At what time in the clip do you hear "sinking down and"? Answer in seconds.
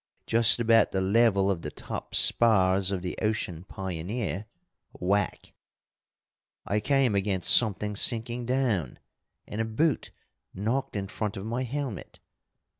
7.95-9.61